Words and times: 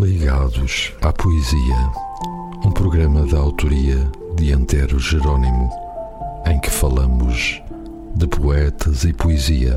Ligados 0.00 0.92
à 1.02 1.12
Poesia, 1.12 1.92
um 2.64 2.70
programa 2.70 3.26
da 3.26 3.38
autoria 3.38 4.08
de 4.36 4.52
Antero 4.52 4.96
Jerónimo, 5.00 5.68
em 6.46 6.60
que 6.60 6.70
falamos 6.70 7.60
de 8.14 8.24
poetas 8.28 9.02
e 9.02 9.12
poesia, 9.12 9.76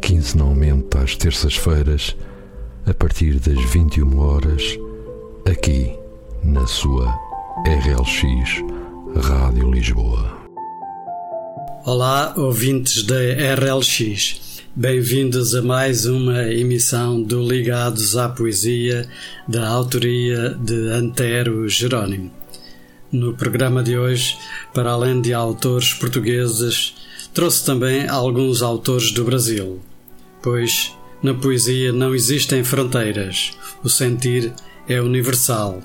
quinzenalmente 0.00 0.96
às 0.96 1.16
terças-feiras, 1.16 2.16
a 2.86 2.94
partir 2.94 3.40
das 3.40 3.60
21 3.72 4.20
horas, 4.20 4.78
aqui 5.50 5.98
na 6.44 6.64
sua 6.68 7.12
RLX 7.66 8.62
Rádio 9.20 9.68
Lisboa. 9.68 10.38
Olá, 11.84 12.34
ouvintes 12.36 13.04
da 13.04 13.16
RLX. 13.16 14.43
Bem-vindos 14.76 15.54
a 15.54 15.62
mais 15.62 16.04
uma 16.04 16.52
emissão 16.52 17.22
do 17.22 17.40
Ligados 17.40 18.16
à 18.16 18.28
Poesia, 18.28 19.08
da 19.46 19.68
autoria 19.68 20.48
de 20.50 20.88
Antero 20.88 21.68
Jerónimo. 21.68 22.32
No 23.12 23.34
programa 23.34 23.84
de 23.84 23.96
hoje, 23.96 24.36
para 24.74 24.90
além 24.90 25.20
de 25.20 25.32
autores 25.32 25.94
portugueses, 25.94 26.92
trouxe 27.32 27.64
também 27.64 28.08
alguns 28.08 28.62
autores 28.62 29.12
do 29.12 29.24
Brasil, 29.24 29.80
pois 30.42 30.92
na 31.22 31.34
poesia 31.34 31.92
não 31.92 32.12
existem 32.12 32.64
fronteiras, 32.64 33.52
o 33.84 33.88
sentir 33.88 34.52
é 34.88 35.00
universal 35.00 35.80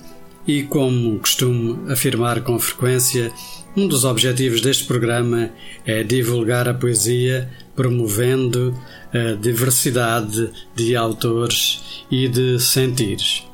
e, 0.47 0.63
como 0.63 1.19
costumo 1.19 1.91
afirmar 1.91 2.41
com 2.41 2.57
frequência, 2.57 3.31
um 3.77 3.87
dos 3.87 4.03
objetivos 4.03 4.61
deste 4.61 4.85
programa 4.85 5.51
é 5.85 6.03
divulgar 6.03 6.67
a 6.67 6.73
poesia, 6.73 7.47
promovendo 7.79 8.77
a 9.13 9.35
diversidade 9.35 10.49
de 10.75 10.97
autores 10.97 12.03
e 12.11 12.27
de 12.27 12.59
sentires. 12.59 13.45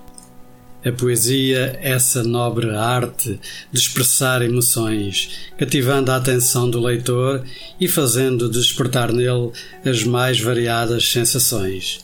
A 0.84 0.92
poesia, 0.92 1.78
essa 1.80 2.24
nobre 2.24 2.76
arte 2.76 3.40
de 3.72 3.80
expressar 3.80 4.41
emoções, 4.41 5.52
cativando 5.60 6.10
a 6.10 6.16
atenção 6.16 6.68
do 6.68 6.82
leitor 6.82 7.44
e 7.80 7.88
fazendo 7.88 8.49
despertar 8.49 9.14
nele 9.14 9.52
as 9.86 10.04
mais 10.04 10.40
variadas 10.40 11.08
sensações, 11.08 11.99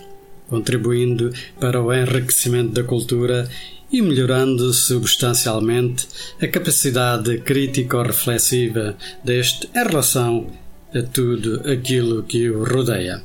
contribuindo 0.48 1.34
para 1.60 1.82
o 1.82 1.92
enriquecimento 1.92 2.72
da 2.72 2.84
cultura 2.84 3.50
e 3.92 4.00
melhorando 4.00 4.72
substancialmente 4.76 6.08
a 6.40 6.48
capacidade 6.48 7.40
crítico-reflexiva 7.40 8.96
deste 9.24 9.68
em 9.74 9.88
relação 9.88 10.62
a 10.94 11.02
tudo 11.02 11.62
aquilo 11.70 12.24
que 12.24 12.50
o 12.50 12.64
rodeia. 12.64 13.22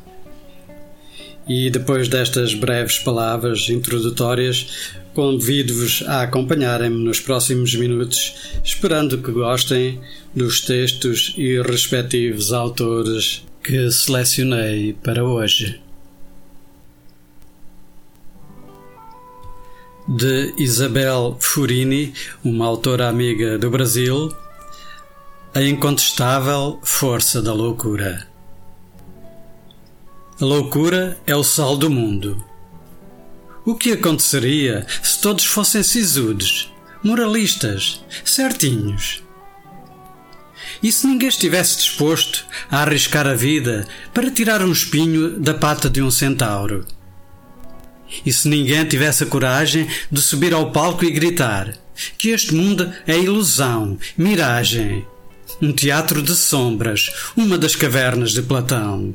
E 1.49 1.71
depois 1.71 2.09
destas 2.09 2.55
breves 2.55 2.99
palavras 2.99 3.69
introdutórias, 3.69 4.99
convido-vos 5.15 6.03
a 6.07 6.23
acompanharem-me 6.23 7.05
nos 7.05 7.21
próximos 7.21 7.75
minutos, 7.75 8.35
esperando 8.65 9.19
que 9.19 9.31
gostem 9.31 10.01
dos 10.35 10.61
textos 10.61 11.35
e 11.37 11.61
respectivos 11.63 12.53
autores 12.53 13.45
que 13.63 13.91
selecionei 13.91 14.93
para 14.93 15.25
hoje. 15.25 15.81
de 20.09 20.55
Isabel 20.57 21.37
Furini, 21.41 22.15
uma 22.45 22.67
autora 22.67 23.09
amiga 23.09 23.59
do 23.59 23.71
Brasil, 23.71 24.33
A 25.57 25.63
Incontestável 25.63 26.79
Força 26.83 27.41
da 27.41 27.51
Loucura. 27.55 28.29
A 30.39 30.45
loucura 30.45 31.19
é 31.27 31.35
o 31.35 31.43
sal 31.43 31.79
do 31.79 31.89
mundo. 31.89 32.45
O 33.65 33.75
que 33.75 33.93
aconteceria 33.93 34.87
se 35.03 35.19
todos 35.19 35.47
fossem 35.47 35.83
sisudos, 35.83 36.71
moralistas, 37.03 38.05
certinhos? 38.23 39.23
E 40.83 40.93
se 40.93 41.07
ninguém 41.07 41.31
estivesse 41.31 41.79
disposto 41.79 42.45
a 42.71 42.83
arriscar 42.83 43.27
a 43.27 43.33
vida 43.33 43.89
para 44.13 44.31
tirar 44.31 44.61
um 44.61 44.73
espinho 44.73 45.41
da 45.41 45.55
pata 45.55 45.89
de 45.89 46.03
um 46.03 46.11
centauro? 46.11 46.85
E 48.27 48.31
se 48.31 48.47
ninguém 48.47 48.85
tivesse 48.85 49.25
a 49.25 49.27
coragem 49.27 49.89
de 50.13 50.21
subir 50.21 50.53
ao 50.53 50.71
palco 50.71 51.03
e 51.03 51.11
gritar 51.11 51.73
que 52.19 52.29
este 52.29 52.55
mundo 52.55 52.93
é 53.07 53.19
ilusão, 53.19 53.99
miragem, 54.19 55.07
um 55.61 55.73
teatro 55.73 56.23
de 56.23 56.35
sombras, 56.35 57.11
uma 57.37 57.57
das 57.57 57.75
cavernas 57.75 58.33
de 58.33 58.43
Platão? 58.43 59.15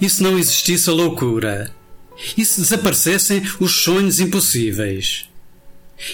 E 0.00 0.08
se 0.08 0.22
não 0.22 0.38
existisse 0.38 0.88
a 0.88 0.92
loucura? 0.92 1.70
E 2.36 2.44
se 2.44 2.60
desaparecessem 2.60 3.42
os 3.58 3.72
sonhos 3.82 4.20
impossíveis? 4.20 5.28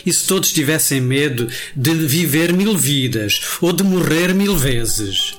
E 0.05 0.13
se 0.13 0.27
todos 0.27 0.53
tivessem 0.53 1.01
medo 1.01 1.49
de 1.75 1.95
viver 1.95 2.53
mil 2.53 2.77
vidas 2.77 3.41
ou 3.61 3.73
de 3.73 3.83
morrer 3.83 4.35
mil 4.35 4.57
vezes? 4.57 5.39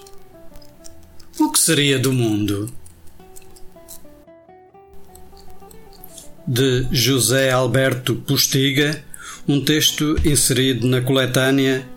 O 1.40 1.52
que 1.52 1.60
seria 1.60 1.98
do 1.98 2.12
mundo? 2.12 2.72
de 6.50 6.88
José 6.92 7.52
Alberto 7.52 8.16
Postiga, 8.16 9.04
um 9.48 9.64
texto 9.64 10.16
inserido 10.26 10.88
na 10.88 11.00
coletânea 11.00 11.88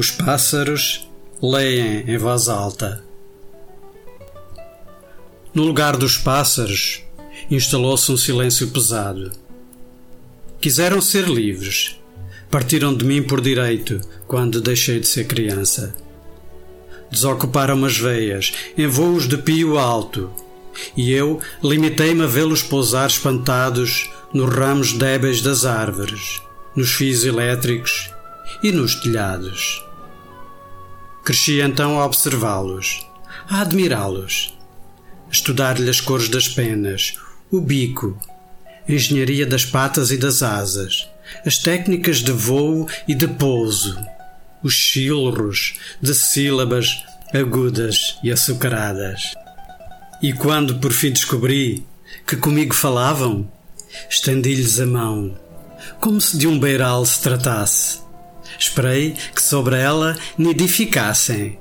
Os 0.00 0.10
Pássaros 0.10 1.06
Leem 1.42 2.04
em 2.08 2.16
Voz 2.16 2.48
Alta. 2.48 3.04
No 5.52 5.62
lugar 5.62 5.98
dos 5.98 6.16
pássaros 6.16 7.02
instalou-se 7.50 8.10
um 8.10 8.16
silêncio 8.16 8.68
pesado. 8.68 9.30
Quiseram 10.58 11.02
ser 11.02 11.28
livres. 11.28 12.00
Partiram 12.50 12.96
de 12.96 13.04
mim 13.04 13.22
por 13.22 13.42
direito 13.42 14.00
quando 14.26 14.62
deixei 14.62 15.00
de 15.00 15.06
ser 15.06 15.26
criança. 15.26 15.94
Desocuparam 17.10 17.84
as 17.84 17.98
veias 17.98 18.54
em 18.78 18.86
voos 18.86 19.28
de 19.28 19.36
pio 19.36 19.76
alto 19.76 20.30
e 20.96 21.12
eu 21.12 21.38
limitei-me 21.62 22.24
a 22.24 22.26
vê-los 22.26 22.62
pousar 22.62 23.10
espantados 23.10 24.10
nos 24.32 24.50
ramos 24.50 24.94
débeis 24.94 25.42
das 25.42 25.66
árvores, 25.66 26.40
nos 26.74 26.90
fios 26.90 27.22
elétricos 27.22 28.10
e 28.62 28.72
nos 28.72 28.94
telhados. 28.94 29.89
Cresci 31.30 31.60
então 31.60 32.00
a 32.00 32.06
observá-los, 32.06 33.06
a 33.48 33.60
admirá-los, 33.60 34.52
a 35.28 35.30
estudar-lhe 35.30 35.88
as 35.88 36.00
cores 36.00 36.28
das 36.28 36.48
penas, 36.48 37.14
o 37.52 37.60
bico, 37.60 38.18
a 38.88 38.92
engenharia 38.92 39.46
das 39.46 39.64
patas 39.64 40.10
e 40.10 40.16
das 40.16 40.42
asas, 40.42 41.08
as 41.46 41.56
técnicas 41.56 42.16
de 42.16 42.32
voo 42.32 42.88
e 43.06 43.14
de 43.14 43.28
pouso, 43.28 43.96
os 44.60 44.74
chilros 44.74 45.78
de 46.02 46.16
sílabas 46.16 47.00
agudas 47.32 48.18
e 48.24 48.32
açucaradas. 48.32 49.32
E 50.20 50.32
quando 50.32 50.80
por 50.80 50.90
fim 50.90 51.12
descobri 51.12 51.86
que 52.26 52.34
comigo 52.34 52.74
falavam, 52.74 53.48
estendi-lhes 54.10 54.80
a 54.80 54.86
mão, 54.86 55.38
como 56.00 56.20
se 56.20 56.36
de 56.36 56.48
um 56.48 56.58
beiral 56.58 57.06
se 57.06 57.22
tratasse. 57.22 58.09
Esperei 58.60 59.16
que 59.34 59.42
sobre 59.42 59.80
ela 59.80 60.16
nidificassem 60.38 61.58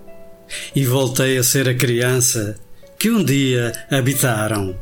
e 0.76 0.86
voltei 0.86 1.38
a 1.38 1.44
ser 1.44 1.68
a 1.68 1.74
criança 1.74 2.60
que 3.00 3.10
um 3.10 3.24
dia 3.24 3.72
habitaram. 3.90 4.78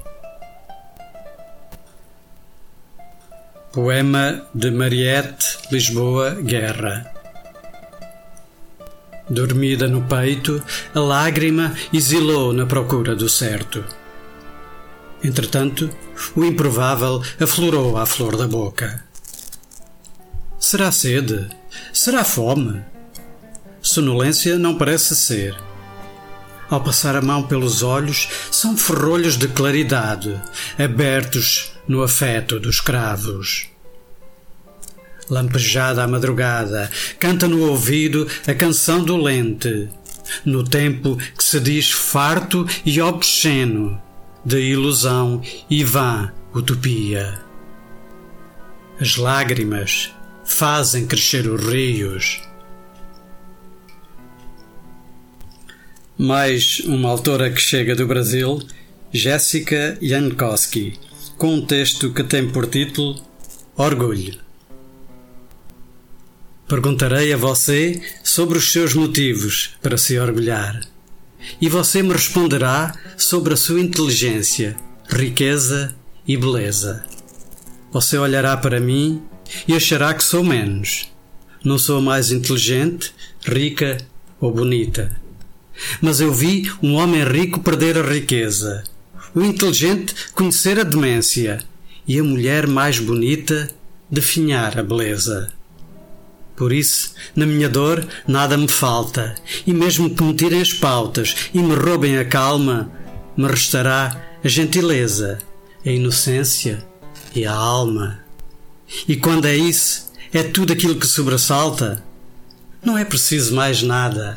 Poema 3.72 4.48
de 4.56 4.72
Mariette 4.72 5.60
Lisboa 5.72 6.32
Guerra 6.42 7.14
Dormida 9.30 9.90
no 9.90 10.04
peito, 10.04 10.64
a 10.96 11.00
lágrima 11.02 11.76
exilou 11.92 12.54
na 12.54 12.66
procura 12.66 13.14
do 13.14 13.28
certo. 13.28 13.84
Entretanto, 15.22 15.90
o 16.34 16.46
improvável 16.46 17.22
aflorou 17.40 17.98
à 17.98 18.06
flor 18.06 18.38
da 18.38 18.48
boca. 18.48 19.04
Será 20.58 20.92
sede? 20.94 21.50
Será 21.94 22.24
fome? 22.24 22.84
Sonolência 23.82 24.58
não 24.58 24.78
parece 24.78 25.16
ser. 25.16 25.56
Ao 26.70 26.82
passar 26.82 27.16
a 27.16 27.22
mão 27.22 27.44
pelos 27.44 27.82
olhos, 27.82 28.28
são 28.52 28.76
ferrolhos 28.76 29.38
de 29.38 29.48
claridade, 29.48 30.42
abertos 30.78 31.72
no 31.88 32.04
afeto 32.04 32.60
dos 32.60 32.82
cravos 32.82 33.70
lampejada 35.30 36.04
à 36.04 36.08
madrugada, 36.08 36.90
canta 37.20 37.48
no 37.48 37.70
ouvido 37.70 38.28
a 38.48 38.54
canção 38.54 39.04
dolente, 39.04 39.90
no 40.46 40.64
tempo 40.64 41.18
que 41.38 41.44
se 41.44 41.60
diz 41.60 41.92
farto 41.92 42.66
e 42.86 43.02
obsceno, 43.02 44.02
de 44.44 44.60
ilusão 44.60 45.42
e 45.70 45.84
vã 45.84 46.32
utopia. 46.54 47.40
As 49.00 49.16
lágrimas 49.18 50.12
fazem 50.48 51.06
crescer 51.06 51.48
os 51.48 51.62
rios. 51.62 52.42
Mais 56.18 56.80
uma 56.80 57.10
autora 57.10 57.52
que 57.52 57.62
chega 57.62 57.96
do 57.96 58.08
Brasil, 58.08 58.60
Jéssica 59.12 59.98
Jankowski, 60.02 60.98
com 61.38 61.54
um 61.54 61.66
texto 61.66 62.12
que 62.12 62.24
tem 62.24 62.50
por 62.50 62.66
título 62.66 63.22
Orgulho. 63.76 64.40
Perguntarei 66.68 67.32
a 67.34 67.38
você 67.38 68.02
sobre 68.24 68.58
os 68.58 68.72
seus 68.72 68.96
motivos 68.96 69.76
para 69.82 69.98
se 69.98 70.18
orgulhar. 70.18 70.82
E 71.62 71.70
você 71.70 72.02
me 72.02 72.14
responderá 72.14 72.96
sobre 73.16 73.54
a 73.54 73.58
sua 73.58 73.80
inteligência, 73.80 74.76
riqueza 75.08 75.96
e 76.28 76.36
beleza. 76.36 77.06
Você 77.92 78.18
olhará 78.18 78.58
para 78.58 78.80
mim 78.80 79.22
e 79.68 79.74
achará 79.74 80.14
que 80.14 80.24
sou 80.24 80.44
menos. 80.44 81.12
Não 81.64 81.78
sou 81.78 82.02
mais 82.02 82.32
inteligente, 82.32 83.14
rica 83.46 83.98
ou 84.40 84.52
bonita. 84.52 85.20
Mas 86.02 86.20
eu 86.20 86.34
vi 86.34 86.72
um 86.82 86.96
homem 86.96 87.24
rico 87.24 87.60
perder 87.60 87.98
a 87.98 88.02
riqueza, 88.02 88.84
o 89.36 89.42
inteligente 89.42 90.14
conhecer 90.34 90.80
a 90.80 90.84
demência 90.84 91.60
e 92.08 92.20
a 92.20 92.24
mulher 92.24 92.68
mais 92.68 93.00
bonita 93.00 93.70
definhar 94.10 94.80
a 94.80 94.84
beleza. 94.84 95.52
Por 96.56 96.74
isso, 96.74 97.14
na 97.36 97.46
minha 97.46 97.70
dor, 97.70 98.08
nada 98.28 98.58
me 98.58 98.68
falta, 98.68 99.36
e 99.66 99.72
mesmo 99.72 100.10
que 100.10 100.24
me 100.24 100.34
tirem 100.34 100.60
as 100.60 100.74
pautas 100.74 101.36
e 101.54 101.60
me 101.60 101.76
roubem 101.76 102.18
a 102.18 102.26
calma, 102.26 102.92
me 103.38 103.48
restará 103.48 104.40
a 104.44 104.48
gentileza, 104.48 105.38
a 105.86 105.90
inocência 105.90 106.84
e 107.36 107.46
a 107.46 107.54
alma. 107.54 108.27
E 109.08 109.16
quando 109.16 109.46
é 109.46 109.56
isso, 109.56 110.12
é 110.32 110.44
tudo 110.44 110.74
aquilo 110.74 110.96
que 110.96 111.08
sobressalta. 111.08 112.04
Não 112.84 112.98
é 112.98 113.04
preciso 113.04 113.56
mais 113.56 113.82
nada 113.82 114.36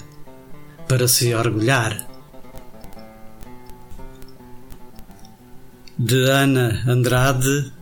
para 0.89 1.07
se 1.07 1.33
orgulhar. 1.35 2.09
De 5.99 6.31
Ana 6.31 6.83
Andrade, 6.87 7.73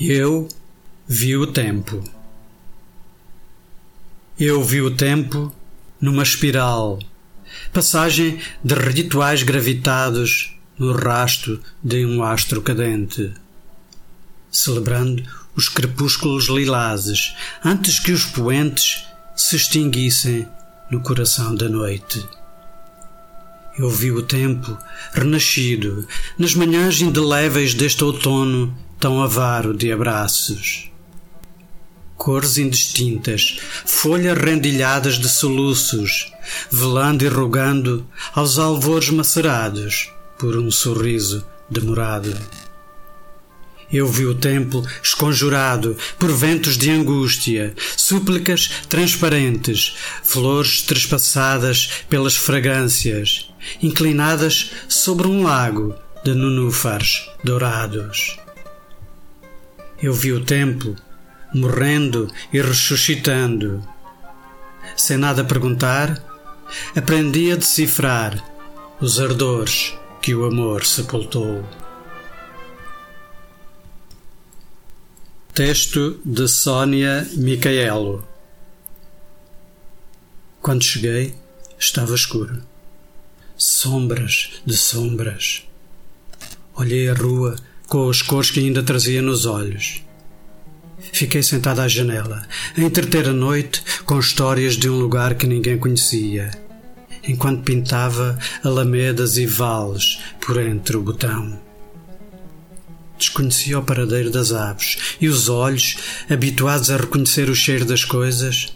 eu 0.00 0.48
vi 1.06 1.36
o 1.36 1.46
tempo. 1.46 2.02
Eu 4.38 4.62
vi 4.62 4.80
o 4.80 4.94
tempo 4.94 5.52
numa 6.00 6.22
espiral, 6.22 6.98
passagem 7.72 8.38
de 8.62 8.74
rituais 8.74 9.42
gravitados 9.42 10.56
no 10.78 10.92
rasto 10.92 11.60
de 11.82 12.06
um 12.06 12.22
astro 12.22 12.62
cadente, 12.62 13.34
celebrando 14.50 15.22
os 15.54 15.68
crepúsculos 15.68 16.48
lilazes 16.48 17.34
antes 17.64 17.98
que 17.98 18.12
os 18.12 18.24
poentes 18.24 19.04
se 19.36 19.56
extinguissem 19.56 20.48
no 20.90 21.00
coração 21.00 21.54
da 21.54 21.68
noite. 21.68 22.24
Eu 23.78 23.90
vi 23.90 24.10
o 24.10 24.22
tempo 24.22 24.76
renascido 25.12 26.06
nas 26.38 26.54
manhãs 26.54 27.00
indeléveis 27.00 27.74
deste 27.74 28.02
outono 28.02 28.76
tão 28.98 29.22
avaro 29.22 29.76
de 29.76 29.92
abraços 29.92 30.88
cores 32.18 32.58
indistintas, 32.58 33.58
folhas 33.86 34.36
rendilhadas 34.36 35.18
de 35.18 35.28
soluços, 35.28 36.32
velando 36.70 37.24
e 37.24 37.28
rogando 37.28 38.04
aos 38.34 38.58
alvores 38.58 39.08
macerados 39.08 40.10
por 40.36 40.56
um 40.56 40.70
sorriso 40.70 41.46
demorado. 41.70 42.36
Eu 43.90 44.06
vi 44.06 44.26
o 44.26 44.34
templo 44.34 44.86
esconjurado 45.02 45.96
por 46.18 46.30
ventos 46.30 46.76
de 46.76 46.90
angústia, 46.90 47.74
súplicas 47.96 48.70
transparentes, 48.88 49.96
flores 50.22 50.82
trespassadas 50.82 52.04
pelas 52.08 52.36
fragrâncias, 52.36 53.50
inclinadas 53.82 54.72
sobre 54.88 55.26
um 55.26 55.42
lago 55.42 55.94
de 56.22 56.34
nenúfares 56.34 57.28
dourados. 57.42 58.38
Eu 60.02 60.12
vi 60.12 60.32
o 60.32 60.44
templo 60.44 60.94
morrendo 61.54 62.30
e 62.52 62.60
ressuscitando. 62.60 63.82
Sem 64.96 65.16
nada 65.16 65.44
perguntar, 65.44 66.22
aprendi 66.94 67.50
a 67.52 67.56
decifrar 67.56 68.44
os 69.00 69.18
ardores 69.18 69.94
que 70.20 70.34
o 70.34 70.44
amor 70.44 70.84
sepultou. 70.84 71.64
Texto 75.58 76.20
de 76.24 76.46
Sônia 76.46 77.26
Micaelo 77.34 78.22
Quando 80.62 80.84
cheguei, 80.84 81.34
estava 81.76 82.14
escuro. 82.14 82.62
Sombras 83.56 84.52
de 84.64 84.76
sombras. 84.76 85.64
Olhei 86.76 87.08
a 87.08 87.12
rua 87.12 87.56
com 87.88 88.08
as 88.08 88.22
cores 88.22 88.52
que 88.52 88.60
ainda 88.60 88.84
trazia 88.84 89.20
nos 89.20 89.46
olhos. 89.46 90.00
Fiquei 91.12 91.42
sentada 91.42 91.82
à 91.82 91.88
janela, 91.88 92.46
a 92.76 92.80
entreter 92.80 93.28
a 93.28 93.32
noite 93.32 93.82
com 94.04 94.20
histórias 94.20 94.76
de 94.76 94.88
um 94.88 94.96
lugar 94.96 95.34
que 95.34 95.48
ninguém 95.48 95.76
conhecia, 95.76 96.52
enquanto 97.24 97.64
pintava 97.64 98.38
alamedas 98.62 99.36
e 99.36 99.44
vales 99.44 100.20
por 100.40 100.56
entre 100.62 100.96
o 100.96 101.02
botão. 101.02 101.67
Desconhecia 103.18 103.78
o 103.78 103.82
paradeiro 103.82 104.30
das 104.30 104.52
aves 104.52 105.16
e 105.20 105.28
os 105.28 105.48
olhos, 105.48 105.96
habituados 106.30 106.88
a 106.88 106.96
reconhecer 106.96 107.50
o 107.50 107.54
cheiro 107.54 107.84
das 107.84 108.04
coisas, 108.04 108.72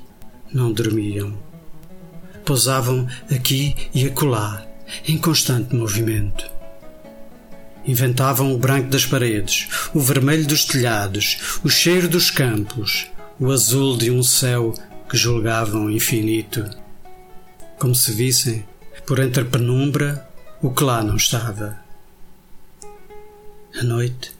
não 0.52 0.72
dormiam. 0.72 1.38
Pousavam 2.44 3.06
aqui 3.30 3.76
e 3.94 4.06
acolá, 4.06 4.66
em 5.06 5.16
constante 5.16 5.74
movimento. 5.74 6.50
Inventavam 7.86 8.52
o 8.52 8.58
branco 8.58 8.88
das 8.88 9.06
paredes, 9.06 9.68
o 9.94 10.00
vermelho 10.00 10.46
dos 10.46 10.64
telhados, 10.64 11.58
o 11.64 11.68
cheiro 11.68 12.08
dos 12.08 12.30
campos, 12.30 13.06
o 13.38 13.50
azul 13.50 13.96
de 13.96 14.10
um 14.10 14.22
céu 14.22 14.74
que 15.08 15.16
julgavam 15.16 15.90
infinito. 15.90 16.68
Como 17.78 17.94
se 17.94 18.12
vissem, 18.12 18.64
por 19.06 19.18
entre 19.18 19.42
a 19.42 19.46
penumbra, 19.46 20.28
o 20.60 20.70
que 20.70 20.84
lá 20.84 21.02
não 21.02 21.16
estava. 21.16 21.81
A 23.78 23.82
noite 23.82 24.32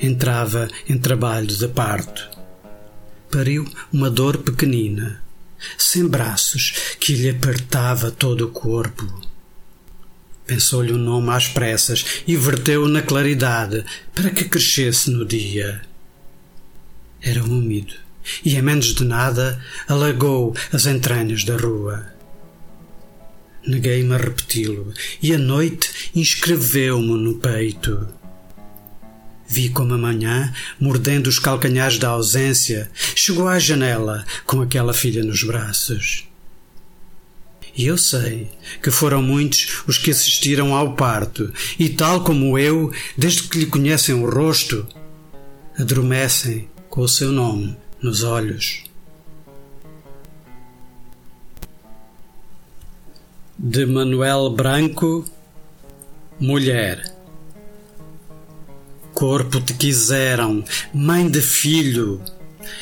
entrava 0.00 0.68
em 0.88 0.98
trabalho 0.98 1.46
de 1.46 1.68
parto. 1.68 2.28
Pariu 3.30 3.70
uma 3.92 4.10
dor 4.10 4.38
pequenina, 4.38 5.22
sem 5.78 6.06
braços, 6.06 6.96
que 6.98 7.14
lhe 7.14 7.28
apertava 7.28 8.10
todo 8.10 8.46
o 8.46 8.50
corpo 8.50 9.30
Pensou-lhe 10.50 10.92
um 10.92 10.98
nome 10.98 11.30
às 11.30 11.46
pressas 11.46 12.24
e 12.26 12.36
verteu 12.36 12.88
na 12.88 13.02
claridade 13.02 13.84
para 14.12 14.30
que 14.30 14.48
crescesse 14.48 15.08
no 15.08 15.24
dia. 15.24 15.80
Era 17.22 17.44
úmido 17.44 17.94
e, 18.44 18.56
em 18.56 18.60
menos 18.60 18.92
de 18.92 19.04
nada, 19.04 19.64
alagou 19.86 20.52
as 20.72 20.86
entranhas 20.86 21.44
da 21.44 21.56
rua. 21.56 22.04
Neguei-me 23.64 24.12
a 24.12 24.18
repeti-lo 24.18 24.92
e 25.22 25.32
a 25.32 25.38
noite 25.38 26.10
inscreveu-me 26.16 27.16
no 27.16 27.38
peito. 27.38 28.08
Vi 29.50 29.68
como 29.68 29.94
amanhã, 29.94 30.54
mordendo 30.78 31.26
os 31.26 31.40
calcanhares 31.40 31.98
da 31.98 32.10
ausência, 32.10 32.88
chegou 33.16 33.48
à 33.48 33.58
janela 33.58 34.24
com 34.46 34.62
aquela 34.62 34.94
filha 34.94 35.24
nos 35.24 35.42
braços. 35.42 36.28
E 37.76 37.84
eu 37.84 37.98
sei 37.98 38.48
que 38.80 38.92
foram 38.92 39.20
muitos 39.20 39.82
os 39.88 39.98
que 39.98 40.12
assistiram 40.12 40.72
ao 40.72 40.94
parto, 40.94 41.52
e 41.76 41.88
tal 41.88 42.22
como 42.22 42.56
eu, 42.56 42.92
desde 43.18 43.42
que 43.44 43.58
lhe 43.58 43.66
conhecem 43.66 44.14
o 44.14 44.30
rosto, 44.30 44.86
adormecem 45.76 46.68
com 46.88 47.00
o 47.00 47.08
seu 47.08 47.32
nome 47.32 47.76
nos 48.00 48.22
olhos. 48.22 48.84
De 53.58 53.84
Manuel 53.84 54.50
Branco, 54.50 55.24
Mulher. 56.38 57.09
Corpo 59.20 59.60
te 59.60 59.74
quiseram, 59.74 60.64
mãe 60.94 61.28
de 61.28 61.42
filho, 61.42 62.22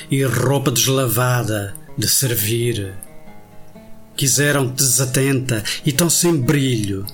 e 0.08 0.22
roupa 0.22 0.70
deslavada 0.70 1.74
de 1.98 2.06
servir 2.06 2.94
quiseram-te 4.16 4.74
desatenta 4.74 5.64
e 5.84 5.90
tão 5.92 6.08
sem 6.08 6.36
brilho, 6.36 7.04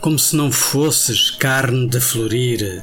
como 0.00 0.18
se 0.18 0.34
não 0.34 0.50
fosses 0.50 1.30
carne 1.30 1.88
de 1.88 2.00
florir. 2.00 2.82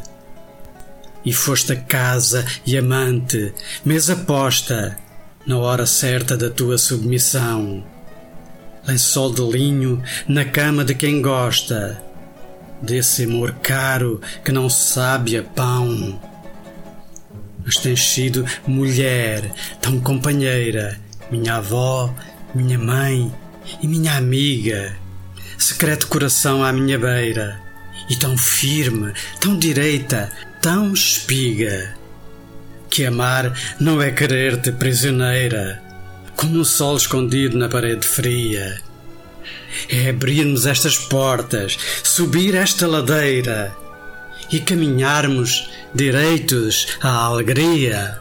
E 1.25 1.34
foste 1.34 1.74
a 1.74 1.75
casa 1.75 2.46
e 2.63 2.77
amante, 2.77 3.51
mesa 3.84 4.16
posta, 4.16 5.00
na 5.48 5.58
hora 5.58 5.88
certa 5.88 6.38
da 6.38 6.51
tua 6.51 6.77
submissão. 6.77 7.84
Lençol 8.88 9.34
de 9.34 9.42
linho 9.42 10.04
na 10.27 10.46
cama 10.46 10.86
de 10.86 10.94
quem 10.94 11.24
gosta, 11.24 12.00
desse 12.81 13.24
amor 13.24 13.53
caro 13.62 14.22
que 14.43 14.51
não 14.51 14.69
sabe 14.69 15.38
a 15.38 15.43
pão. 15.43 16.19
Mas 17.65 17.75
tens 17.77 18.07
sido 18.10 18.46
mulher, 18.65 19.51
tão 19.81 20.00
companheira, 20.00 21.00
minha 21.29 21.55
avó, 21.55 22.13
minha 22.55 22.79
mãe, 22.79 23.31
e 23.81 23.88
minha 23.88 24.15
amiga, 24.15 24.96
secreto 25.57 26.07
coração 26.07 26.63
à 26.63 26.72
minha 26.72 26.98
beira, 26.98 27.60
e 28.10 28.15
tão 28.15 28.38
firme, 28.38 29.13
tão 29.39 29.57
direita, 29.57 30.31
tão 30.62 30.93
espiga 30.93 31.98
que 32.89 33.05
amar 33.05 33.53
não 33.79 34.01
é 34.01 34.12
querer-te 34.12 34.72
prisioneira, 34.72 35.81
como 36.36 36.60
um 36.60 36.63
sol 36.63 36.96
escondido 36.96 37.57
na 37.57 37.67
parede 37.67 38.07
fria. 38.07 38.81
É 39.89 40.10
abrirmos 40.10 40.66
estas 40.66 40.98
portas, 40.98 41.77
subir 42.04 42.56
esta 42.56 42.88
ladeira 42.88 43.75
e 44.51 44.60
caminharmos 44.60 45.70
direitos 45.94 46.98
à 47.01 47.25
alegria. 47.25 48.20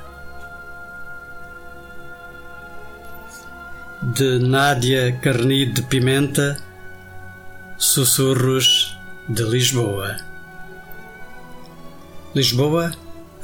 De 4.02 4.38
Nádia 4.38 5.18
Carnide 5.23 5.73
de 5.73 5.83
Pimenta, 5.83 6.56
Sussurros 7.78 8.97
de 9.28 9.42
Lisboa. 9.42 10.16
Lisboa 12.35 12.92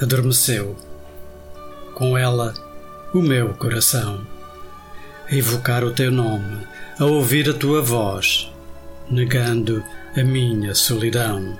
adormeceu. 0.00 0.76
Com 1.94 2.16
ela, 2.16 2.54
o 3.14 3.20
meu 3.20 3.54
coração. 3.54 4.31
Evocar 5.34 5.82
o 5.82 5.92
teu 5.92 6.10
nome, 6.10 6.58
a 6.98 7.06
ouvir 7.06 7.48
a 7.48 7.54
tua 7.54 7.80
voz, 7.80 8.52
negando 9.10 9.82
a 10.14 10.22
minha 10.22 10.74
solidão. 10.74 11.58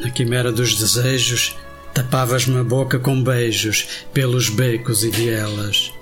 Na 0.00 0.10
quimera 0.10 0.50
dos 0.50 0.76
desejos, 0.76 1.54
tapavas-me 1.94 2.58
a 2.58 2.64
boca 2.64 2.98
com 2.98 3.22
beijos 3.22 4.04
pelos 4.12 4.48
becos 4.48 5.04
e 5.04 5.10
vielas. 5.10 5.92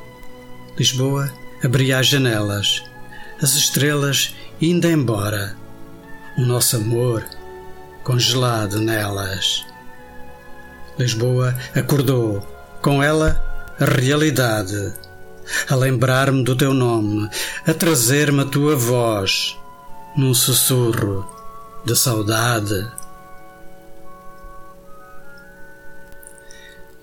Lisboa 0.78 1.30
abria 1.62 1.98
as 1.98 2.06
janelas, 2.06 2.82
as 3.42 3.54
estrelas 3.54 4.34
indo 4.58 4.88
embora, 4.88 5.54
o 6.38 6.40
nosso 6.40 6.76
amor 6.76 7.22
congelado 8.02 8.80
nelas. 8.80 9.66
Lisboa 10.98 11.54
acordou, 11.74 12.40
com 12.80 13.02
ela 13.02 13.74
a 13.78 13.84
realidade, 13.84 14.94
a 15.68 15.74
lembrar-me 15.74 16.42
do 16.42 16.56
teu 16.56 16.72
nome, 16.74 17.28
a 17.66 17.74
trazer-me 17.74 18.42
a 18.42 18.44
tua 18.44 18.76
voz, 18.76 19.56
num 20.16 20.34
sussurro 20.34 21.26
de 21.84 21.94
saudade. 21.96 22.90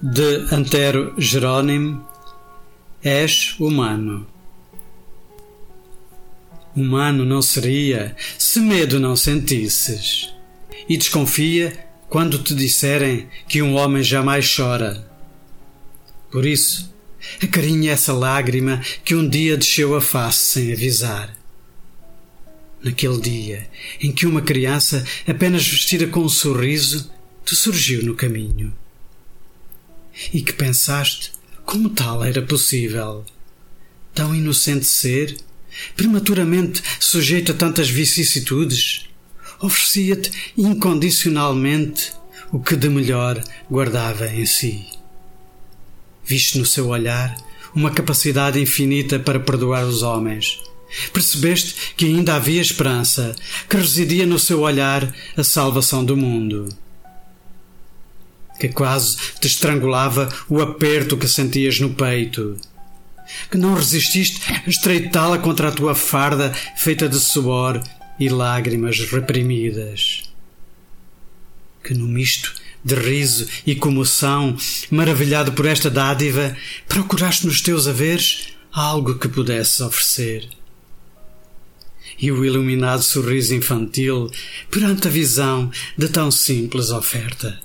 de 0.01 0.48
Antero 0.51 1.13
Jerônimo, 1.17 2.03
és 3.03 3.55
humano. 3.60 4.25
Humano 6.75 7.24
não 7.24 7.41
seria 7.41 8.15
se 8.38 8.60
medo 8.60 9.00
não 9.00 9.15
sentisses. 9.15 10.33
E 10.89 10.98
desconfia 10.98 11.88
quando 12.10 12.39
te 12.39 12.55
disserem 12.55 13.29
que 13.48 13.62
um 13.62 13.75
homem 13.75 14.01
jamais 14.01 14.53
chora. 14.53 15.07
Por 16.31 16.45
isso, 16.45 16.91
acarinha 17.42 17.92
essa 17.92 18.13
lágrima 18.13 18.82
que 19.04 19.16
um 19.16 19.28
dia 19.28 19.58
desceu 19.58 19.96
a 19.96 20.01
face 20.01 20.40
sem 20.40 20.74
avisar. 20.74 21.36
Naquele 22.84 23.22
dia 23.22 23.70
em 24.00 24.12
que 24.12 24.25
uma 24.25 24.42
criança, 24.42 25.06
apenas 25.28 25.68
vestida 25.68 26.08
com 26.08 26.22
um 26.22 26.30
sorriso, 26.30 27.12
te 27.46 27.56
surgiu 27.56 28.04
no 28.04 28.16
caminho 28.16 28.74
e 30.34 30.42
que 30.42 30.54
pensaste 30.54 31.32
como 31.66 31.90
tal 31.90 32.24
era 32.24 32.42
possível. 32.42 33.25
Tão 34.13 34.36
inocente 34.36 34.86
ser, 34.86 35.38
prematuramente 35.96 36.82
sujeito 37.00 37.51
a 37.51 37.56
tantas 37.56 37.90
vicissitudes, 37.90 39.08
oferecia-te 39.62 40.54
incondicionalmente 40.58 42.13
o 42.51 42.60
que 42.60 42.75
de 42.75 42.90
melhor 42.90 43.42
guardava 43.70 44.28
em 44.28 44.46
si. 44.46 45.00
Viste 46.32 46.58
no 46.58 46.66
seu 46.66 46.88
olhar 46.88 47.36
uma 47.76 47.92
capacidade 47.92 48.58
infinita 48.58 49.20
para 49.20 49.38
perdoar 49.38 49.84
os 49.84 50.02
homens. 50.02 50.62
Percebeste 51.12 51.94
que 51.98 52.06
ainda 52.06 52.36
havia 52.36 52.62
esperança, 52.62 53.36
que 53.70 53.76
residia 53.76 54.26
no 54.26 54.40
seu 54.40 54.62
olhar 54.62 55.14
a 55.36 55.44
salvação 55.44 56.06
do 56.06 56.16
mundo 56.16 56.70
que 58.58 58.70
quase 58.70 59.18
te 59.42 59.48
estrangulava 59.48 60.30
o 60.48 60.62
aperto 60.62 61.18
que 61.18 61.28
sentias 61.28 61.82
no 61.82 61.96
peito. 61.96 62.58
Que 63.50 63.58
não 63.58 63.74
resististe 63.74 64.40
a 64.54 64.70
estreitá-la 64.70 65.38
contra 65.38 65.68
a 65.68 65.72
tua 65.72 65.96
farda 65.96 66.54
feita 66.78 67.10
de 67.10 67.20
suor 67.20 67.84
e 68.18 68.30
lágrimas 68.30 69.00
reprimidas. 69.00 70.32
Que 71.84 71.94
no 71.94 72.08
misto 72.08 72.61
de 72.84 72.96
riso 72.96 73.48
e 73.66 73.76
comoção, 73.76 74.58
maravilhado 74.90 75.52
por 75.54 75.66
esta 75.66 75.90
dádiva, 75.90 76.56
procuraste 76.88 77.46
nos 77.46 77.62
teus 77.62 77.88
haveres 77.88 78.54
algo 78.72 79.18
que 79.18 79.28
pudesses 79.28 79.82
oferecer. 79.82 80.48
E 82.20 82.32
o 82.32 82.46
iluminado 82.46 83.04
sorriso 83.04 83.54
infantil 83.54 84.30
perante 84.70 85.08
a 85.08 85.12
visão 85.12 85.72
de 85.98 86.08
tão 86.08 86.30
simples 86.30 86.92
oferta 86.92 87.60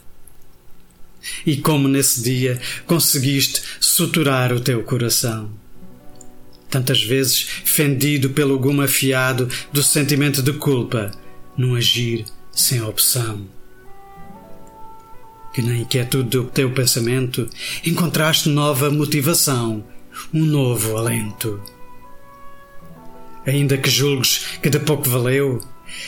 e 1.44 1.56
como 1.56 1.88
nesse 1.88 2.22
dia 2.22 2.60
conseguiste 2.86 3.62
suturar 3.80 4.52
o 4.52 4.60
teu 4.60 4.82
coração. 4.82 5.50
Tantas 6.70 7.02
vezes 7.02 7.42
fendido 7.64 8.30
pelo 8.30 8.58
gume 8.58 8.84
afiado 8.84 9.48
do 9.72 9.82
sentimento 9.82 10.42
de 10.42 10.52
culpa, 10.54 11.12
num 11.56 11.74
agir 11.74 12.24
sem 12.52 12.82
opção. 12.82 13.55
Que 15.56 15.62
na 15.62 15.74
inquietude 15.74 16.28
do 16.28 16.44
teu 16.44 16.70
pensamento 16.70 17.48
encontraste 17.82 18.50
nova 18.50 18.90
motivação, 18.90 19.82
um 20.30 20.44
novo 20.44 20.98
alento. 20.98 21.58
Ainda 23.46 23.78
que 23.78 23.88
julgues 23.88 24.58
que 24.62 24.68
de 24.68 24.78
pouco 24.78 25.08
valeu, 25.08 25.62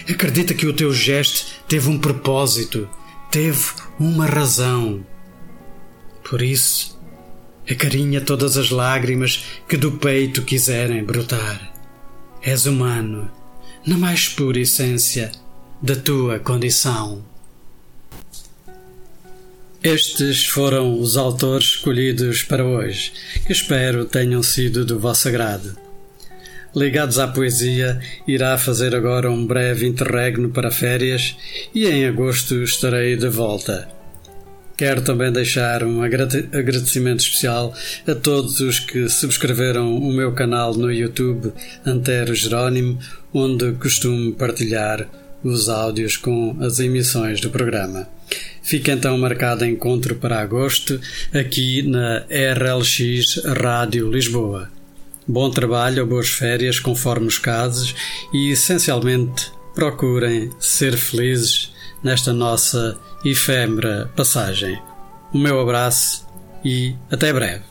acredita 0.06 0.52
que 0.52 0.66
o 0.66 0.74
teu 0.74 0.92
gesto 0.92 1.46
teve 1.66 1.88
um 1.88 1.98
propósito, 1.98 2.86
teve 3.30 3.70
uma 3.98 4.26
razão. 4.26 5.02
Por 6.28 6.42
isso, 6.42 7.00
acarinha 7.66 8.20
todas 8.20 8.58
as 8.58 8.68
lágrimas 8.68 9.44
que 9.66 9.78
do 9.78 9.92
peito 9.92 10.42
quiserem 10.42 11.02
brotar. 11.02 11.72
És 12.42 12.66
humano, 12.66 13.30
na 13.86 13.96
mais 13.96 14.28
pura 14.28 14.60
essência 14.60 15.32
da 15.80 15.96
tua 15.96 16.38
condição. 16.38 17.24
Estes 19.82 20.44
foram 20.44 20.98
os 20.98 21.16
autores 21.16 21.68
escolhidos 21.68 22.42
para 22.42 22.64
hoje, 22.64 23.12
que 23.46 23.52
espero 23.52 24.04
tenham 24.04 24.42
sido 24.42 24.84
do 24.84 24.98
vosso 24.98 25.28
agrado. 25.28 25.76
Ligados 26.74 27.16
à 27.20 27.28
poesia, 27.28 28.00
irá 28.26 28.58
fazer 28.58 28.92
agora 28.92 29.30
um 29.30 29.46
breve 29.46 29.86
interregno 29.86 30.48
para 30.48 30.72
férias 30.72 31.36
e 31.72 31.86
em 31.86 32.06
agosto 32.06 32.60
estarei 32.60 33.16
de 33.16 33.28
volta. 33.28 33.88
Quero 34.76 35.00
também 35.02 35.30
deixar 35.30 35.84
um 35.84 36.02
agradecimento 36.02 37.20
especial 37.20 37.72
a 38.04 38.16
todos 38.16 38.58
os 38.58 38.80
que 38.80 39.08
subscreveram 39.08 39.96
o 39.96 40.12
meu 40.12 40.32
canal 40.32 40.74
no 40.74 40.92
YouTube 40.92 41.52
Antero 41.86 42.34
Jerónimo, 42.34 42.98
onde 43.32 43.72
costumo 43.74 44.32
partilhar 44.32 45.08
os 45.44 45.68
áudios 45.68 46.16
com 46.16 46.56
as 46.60 46.80
emissões 46.80 47.40
do 47.40 47.48
programa. 47.48 48.17
Fica 48.62 48.92
então 48.92 49.16
marcado 49.16 49.64
encontro 49.64 50.16
para 50.16 50.40
agosto 50.40 51.00
aqui 51.32 51.82
na 51.82 52.24
RLX 52.28 53.42
Rádio 53.62 54.10
Lisboa. 54.10 54.70
Bom 55.26 55.50
trabalho 55.50 56.02
ou 56.02 56.08
boas 56.08 56.28
férias, 56.28 56.78
conforme 56.78 57.26
os 57.26 57.38
casos, 57.38 57.94
e 58.32 58.50
essencialmente 58.50 59.50
procurem 59.74 60.50
ser 60.58 60.96
felizes 60.96 61.72
nesta 62.02 62.32
nossa 62.32 62.98
efêmera 63.24 64.10
passagem. 64.16 64.80
O 65.32 65.38
meu 65.38 65.60
abraço 65.60 66.26
e 66.64 66.94
até 67.10 67.32
breve. 67.32 67.64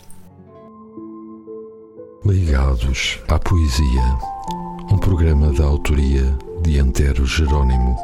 Ligados 2.25 3.19
à 3.27 3.39
Poesia, 3.39 4.17
um 4.91 4.97
programa 4.97 5.51
da 5.53 5.63
autoria 5.63 6.37
de 6.61 6.79
Antero 6.79 7.25
Jerônimo, 7.25 7.95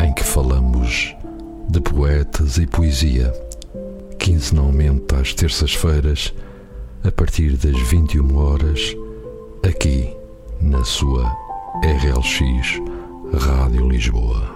em 0.00 0.12
que 0.12 0.24
falamos 0.24 1.14
de 1.68 1.80
poetas 1.80 2.58
e 2.58 2.66
poesia, 2.66 3.32
quinzenalmente 4.18 5.14
às 5.14 5.34
terças-feiras 5.34 6.32
a 7.02 7.10
partir 7.10 7.56
das 7.56 7.78
21 7.88 8.36
horas, 8.36 8.96
aqui 9.62 10.14
na 10.60 10.84
sua 10.84 11.30
RLX 11.82 12.80
Rádio 13.38 13.88
Lisboa. 13.88 14.53